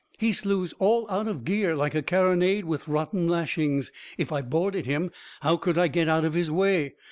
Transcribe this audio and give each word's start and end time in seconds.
He 0.17 0.33
slews 0.33 0.73
all 0.79 1.07
out 1.11 1.27
of 1.27 1.45
gear, 1.45 1.75
like 1.75 1.93
a 1.93 2.01
carronade 2.01 2.63
with 2.65 2.87
rotten 2.87 3.27
lashings. 3.27 3.91
If 4.17 4.31
I 4.31 4.41
boarded 4.41 4.87
him, 4.87 5.11
how 5.41 5.57
could 5.57 5.77
I 5.77 5.89
get 5.89 6.07
out 6.07 6.25
of 6.25 6.33
his 6.33 6.49
way? 6.49 6.95